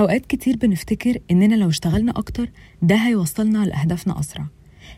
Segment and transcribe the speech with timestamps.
[0.00, 2.50] أوقات كتير بنفتكر إننا لو اشتغلنا أكتر
[2.82, 4.46] ده هيوصلنا لأهدافنا أسرع.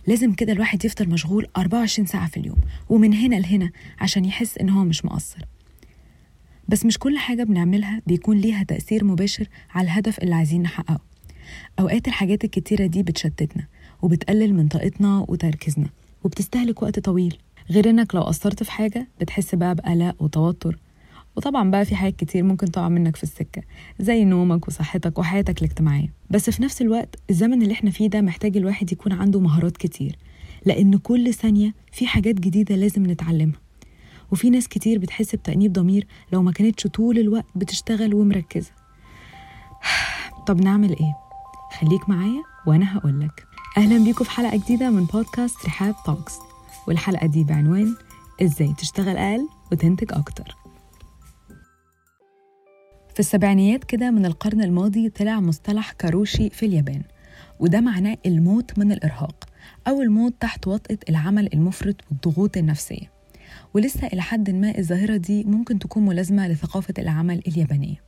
[0.06, 3.70] لازم كده الواحد يفضل مشغول 24 ساعة في اليوم ومن هنا لهنا
[4.00, 5.44] عشان يحس إن هو مش مقصر.
[6.68, 11.00] بس مش كل حاجة بنعملها بيكون ليها تأثير مباشر على الهدف اللي عايزين نحققه.
[11.80, 13.66] أوقات الحاجات الكتيرة دي بتشتتنا
[14.03, 15.89] وبتقلل من طاقتنا وتركيزنا
[16.25, 17.39] وبتستهلك وقت طويل.
[17.71, 20.79] غير إنك لو قصرت في حاجة بتحس بقى بقلق وتوتر
[21.36, 23.62] وطبعا بقى في حاجات كتير ممكن تقع منك في السكة
[24.00, 26.12] زي نومك وصحتك وحياتك الاجتماعية.
[26.30, 30.18] بس في نفس الوقت الزمن اللي إحنا فيه ده محتاج الواحد يكون عنده مهارات كتير
[30.66, 33.60] لأن كل ثانية في حاجات جديدة لازم نتعلمها.
[34.32, 38.70] وفي ناس كتير بتحس بتأنيب ضمير لو ما كانتش طول الوقت بتشتغل ومركزة.
[40.46, 41.16] طب نعمل إيه؟
[41.80, 43.46] خليك معايا وأنا هقولك.
[43.76, 46.34] أهلا بيكم في حلقة جديدة من بودكاست رحاب توكس
[46.88, 47.96] والحلقة دي بعنوان
[48.42, 50.62] إزاي تشتغل أقل وتنتج أكتر.
[53.15, 57.02] في السبعينيات كده من القرن الماضي طلع مصطلح كاروشي في اليابان
[57.61, 59.45] وده معناه الموت من الإرهاق
[59.88, 63.10] أو الموت تحت وطأة العمل المفرط والضغوط النفسية.
[63.74, 68.03] ولسه إلى حد ما الظاهرة دي ممكن تكون ملازمة لثقافة العمل اليابانية.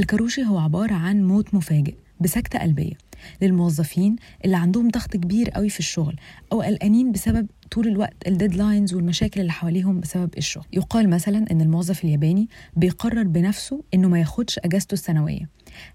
[0.00, 2.94] الكاروشي هو عبارة عن موت مفاجئ بسكتة قلبية
[3.42, 6.16] للموظفين اللي عندهم ضغط كبير قوي في الشغل
[6.52, 10.64] أو قلقانين بسبب طول الوقت ال deadlines والمشاكل اللي حواليهم بسبب الشغل.
[10.72, 15.48] يقال مثلا إن الموظف الياباني بيقرر بنفسه إنه ما ياخدش أجازته السنوية.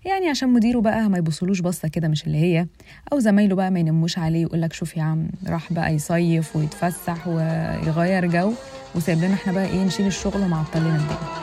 [0.06, 2.68] يعني عشان مديره بقى ما يبصلوش بصة كده مش اللي هي
[3.14, 7.28] أو زمايله بقى ما ينموش عليه يقول لك شوف يا عم راح بقى يصيف ويتفسح
[7.28, 8.54] ويغير جو
[8.96, 11.37] وسايب لنا إحنا بقى إيه نشيل الشغل ومعطل لنا الدنيا.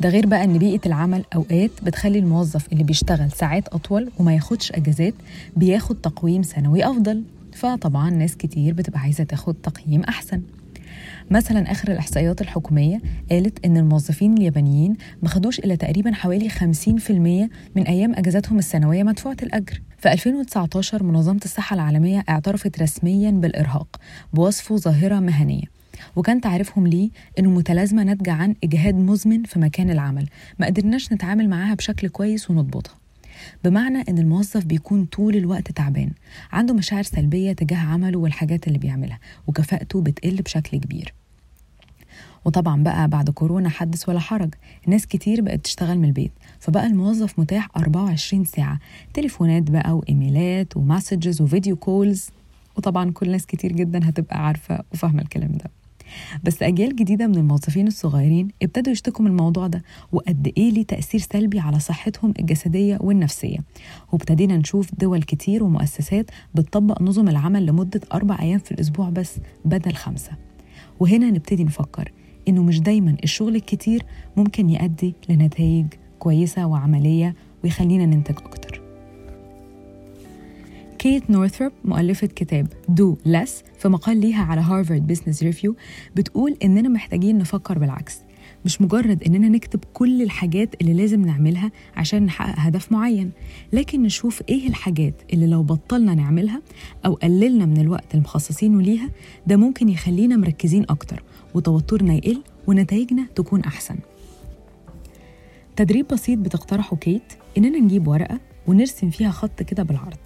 [0.00, 4.72] ده غير بقى إن بيئة العمل أوقات بتخلي الموظف اللي بيشتغل ساعات أطول وما ياخدش
[4.72, 5.14] أجازات
[5.56, 7.22] بياخد تقويم سنوي أفضل.
[7.52, 10.42] فطبعا ناس كتير بتبقى عايزة تاخد تقييم أحسن.
[11.30, 17.10] مثلا آخر الإحصائيات الحكومية قالت إن الموظفين اليابانيين ما خدوش إلا تقريبا حوالي 50%
[17.76, 19.80] من أيام أجازاتهم السنوية مدفوعة الأجر.
[19.98, 23.96] في 2019 منظمة الصحة العالمية اعترفت رسميا بالإرهاق
[24.32, 25.77] بوصفه ظاهرة مهنية.
[26.16, 30.28] وكان تعريفهم ليه إنه متلازمة ناتجة عن إجهاد مزمن في مكان العمل.
[30.58, 32.94] ما قدرناش نتعامل معاها بشكل كويس ونضبطها.
[33.64, 36.10] بمعنى إن الموظف بيكون طول الوقت تعبان
[36.52, 41.14] عنده مشاعر سلبية تجاه عمله والحاجات اللي بيعملها وكفاءته بتقل بشكل كبير.
[42.44, 44.54] وطبعا بقى بعد كورونا حدث ولا حرج
[44.86, 46.32] ناس كتير بقت تشتغل من البيت.
[46.60, 48.78] فبقى الموظف متاح 24 ساعة
[49.14, 52.30] تليفونات بقى وإيميلات ومسجز وفيديو كولز.
[52.76, 55.70] وطبعا كل ناس كتير جدا هتبقى عارفة وفاهمة الكلام ده.
[56.44, 59.82] بس أجيال جديدة من الموظفين الصغيرين ابتدوا يشتكوا من الموضوع ده
[60.12, 63.58] وقد إيه ليه تأثير سلبي على صحتهم الجسدية والنفسية.
[64.12, 69.92] وابتدينا نشوف دول كتير ومؤسسات بتطبق نظم العمل لمدة أربع أيام في الأسبوع بس بدل
[69.92, 70.32] خمسة.
[71.00, 72.12] وهنا نبتدي نفكر
[72.48, 74.02] إنه مش دايما الشغل الكتير
[74.36, 75.86] ممكن يؤدي لنتائج
[76.18, 78.67] كويسة وعملية ويخلينا ننتج أكتر.
[80.98, 85.76] كيت نورثروب مؤلفة كتاب Do Less في مقال ليها على Harvard Business Review
[86.16, 88.18] بتقول إننا محتاجين نفكر بالعكس.
[88.64, 93.30] مش مجرد إننا نكتب كل الحاجات اللي لازم نعملها عشان نحقق هدف معين
[93.72, 96.62] لكن نشوف إيه الحاجات اللي لو بطلنا نعملها
[97.06, 99.08] أو قللنا من الوقت المخصصينه ليها
[99.46, 101.22] ده ممكن يخلينا مركزين أكتر
[101.54, 103.96] وتوترنا يقل ونتائجنا تكون أحسن.
[105.76, 110.18] تدريب بسيط بتقترحه كيت إننا نجيب ورقة ونرسم فيها خط كده بالعرض.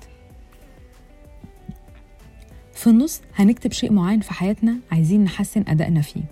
[2.83, 6.23] في النص هنكتب شيء معين في حياتنا عايزين نحسن أدائنا فيه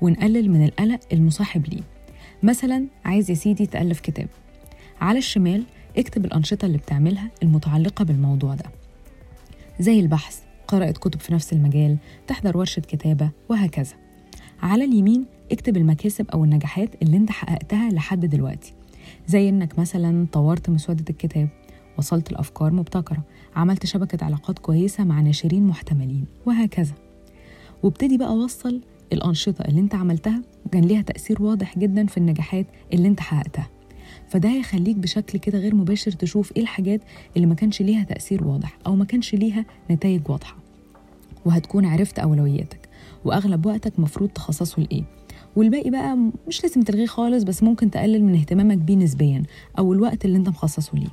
[0.00, 1.82] ونقلل من القلق المصاحب ليه.
[2.42, 4.28] مثلا عايز يا سيدي تألف كتاب.
[5.00, 5.64] على الشمال
[5.96, 8.64] اكتب الأنشطة اللي بتعملها المتعلقة بالموضوع ده.
[9.80, 10.38] زي البحث
[10.68, 13.94] قراءة كتب في نفس المجال تحضر ورشة كتابة وهكذا.
[14.62, 18.72] على اليمين اكتب المكاسب أو النجاحات اللي انت حققتها لحد دلوقتي.
[19.28, 21.48] زي إنك مثلا طورت مسودة الكتاب.
[22.00, 23.22] وصلت لأفكار مبتكرة.
[23.56, 26.94] عملت شبكة علاقات كويسة مع ناشرين محتملين وهكذا.
[27.82, 28.80] وابتدي بقى وصل
[29.12, 33.68] الأنشطة اللي أنت عملتها وكان ليها تأثير واضح جدا في النجاحات اللي أنت حققتها.
[34.28, 37.00] فده هيخليك بشكل كده غير مباشر تشوف إيه الحاجات
[37.36, 40.56] اللي ما كانش ليها تأثير واضح أو ما كانش ليها نتائج واضحة.
[41.44, 42.88] وهتكون عرفت أولوياتك
[43.24, 45.02] وأغلب وقتك مفروض تخصصه لإيه.
[45.56, 46.18] والباقي بقى
[46.48, 49.42] مش لازم تلغيه خالص بس ممكن تقلل من اهتمامك بيه نسبيا
[49.78, 51.08] أو الوقت اللي أنت مخصصه ليه.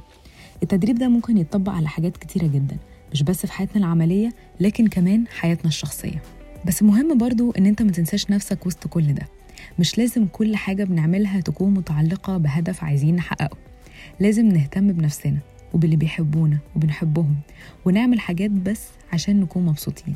[0.63, 2.77] التدريب ده ممكن يتطبق على حاجات كتيرة جدا
[3.13, 6.21] مش بس في حياتنا العملية لكن كمان حياتنا الشخصية.
[6.65, 9.27] بس مهم برضو إن أنت ما تنساش نفسك وسط كل ده.
[9.79, 13.57] مش لازم كل حاجة بنعملها تكون متعلقة بهدف عايزين نحققه.
[14.19, 15.37] لازم نهتم بنفسنا
[15.73, 17.35] وباللي بيحبونا وبنحبهم
[17.85, 20.15] ونعمل حاجات بس عشان نكون مبسوطين.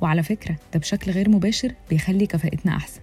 [0.00, 3.00] وعلى فكرة ده بشكل غير مباشر بيخلي كفاءتنا أحسن.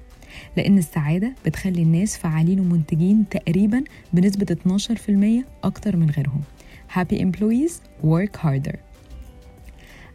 [0.58, 3.84] لأن السعادة بتخلي الناس فعالين ومنتجين تقريبا
[4.14, 6.42] بنسبة 12% أكتر من غيرهم.
[6.96, 8.76] Happy employees work harder.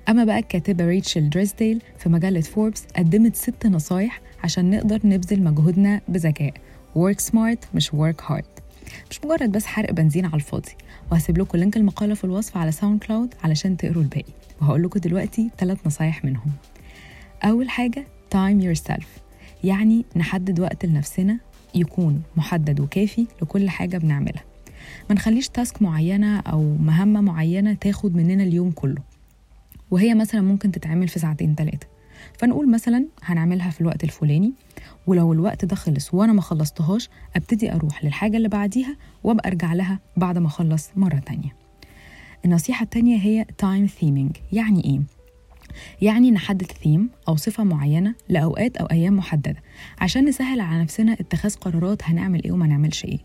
[0.09, 6.01] أما بقى الكاتبة ريتشل دريسديل في مجلة فوربس قدمت ست نصايح عشان نقدر نبذل مجهودنا
[6.09, 6.55] بذكاء.
[6.95, 8.63] Work smart مش work hard.
[9.11, 10.73] مش مجرد بس حرق بنزين على الفاضي.
[11.13, 14.33] وهسيب لكم link المقالة في الوصف على SoundCloud علشان تقروا الباقي.
[14.61, 16.53] وهقول لكم دلوقتي ثلاث نصايح منهم.
[17.45, 19.07] أول حاجة time yourself.
[19.65, 21.39] يعني نحدد وقت لنفسنا
[21.75, 24.50] يكون محدد وكافي لكل حاجة بنعملها.
[25.09, 29.03] ما نخليش تاسك معينة أو مهمة معينة تاخد مننا اليوم كله.
[29.91, 31.87] وهي مثلا ممكن تتعمل في ساعتين ثلاثة
[32.39, 34.53] فنقول مثلا هنعملها في الوقت الفلاني
[35.07, 39.99] ولو الوقت ده خلص وأنا ما خلصتهاش أبتدي أروح للحاجة اللي بعديها وأبقى أرجع لها
[40.17, 41.57] بعد ما أخلص مرة تانية.
[42.45, 44.39] النصيحة التانية هي time theming.
[44.53, 45.01] يعني إيه؟
[46.03, 49.57] يعني نحدد ثيم أو صفة معينة لأوقات أو أيام محددة
[50.01, 53.19] عشان نسهل على نفسنا اتخاذ قرارات هنعمل إيه وما نعملش إيه.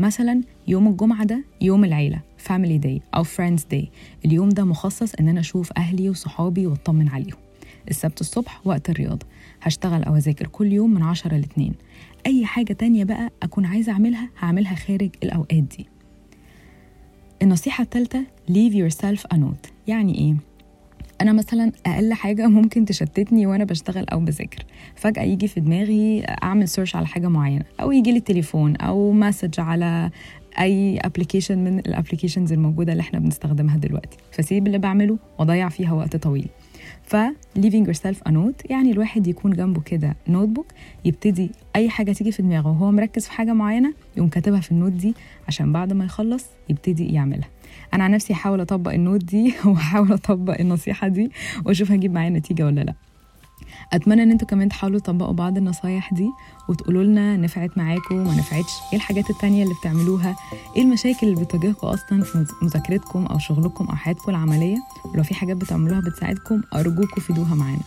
[0.00, 3.84] مثلا يوم الجمعة ده يوم العيلة family day أو friends day.
[4.24, 7.36] اليوم ده مخصص إن أنا أشوف أهلي وصحابي وأطمن عليهم.
[7.90, 9.26] السبت الصبح وقت الرياضة.
[9.62, 11.74] هشتغل أو أذاكر كل يوم من عشرة لاتنين
[12.26, 15.86] أي حاجة تانية بقى أكون عايزة أعملها هعملها خارج الأوقات دي.
[17.42, 19.70] النصيحة الثالثة leave yourself a note.
[19.86, 20.36] يعني إيه؟
[21.20, 24.64] أنا مثلا أقل حاجة ممكن تشتتني وأنا بشتغل أو بذاكر.
[24.96, 29.60] فجأة يجي في دماغي أعمل search على حاجة معينة أو يجي لي التليفون أو message
[29.60, 30.10] على
[30.60, 34.16] أي application من ال applications الموجودة اللي إحنا بنستخدمها دلوقتي.
[34.32, 36.48] فسيب اللي بعمله وأضيع فيها وقت طويل.
[37.10, 37.16] ف
[37.58, 38.70] leaving yourself a note.
[38.70, 40.66] يعني الواحد يكون جنبه كده notebook
[41.04, 42.68] يبتدي أي حاجة تيجي في دماغه.
[42.68, 45.14] وهو مركز في حاجة معينة يقوم كاتبها في ال note دي
[45.48, 47.48] عشان بعد ما يخلص يبتدي يعملها.
[47.94, 51.30] أنا عن نفسي هحاول أطبق ال note دي واحاول أطبق النصيحة دي
[51.64, 52.94] وأشوف هجيب معايا نتيجة ولا لأ.
[53.92, 56.30] أتمنى إن أنتوا كمان تحاولوا تطبقوا بعض النصايح دي
[56.68, 58.72] وتقولوا لنا نفعت معاكم ما نفعتش.
[58.92, 60.36] إيه الحاجات التانية اللي بتعملوها؟
[60.76, 65.56] إيه المشاكل اللي بتواجهكم أصلا في مذاكرتكم أو شغلكم أو حياتكم العملية؟ ولو في حاجات
[65.56, 67.82] بتعملوها بتساعدكم أرجوكم فيدوها معانا.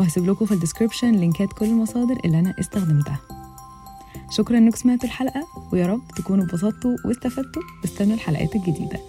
[0.00, 3.18] وهسيب لكم في ال description لينكات كل المصادر اللي أنا استخدمتها.
[4.30, 7.62] شكرا إنكم سمعتوا الحلقة ويا رب تكونوا اتبسطتوا واستفدتوا.
[7.82, 9.00] واستنوا الحلقات الجديدة.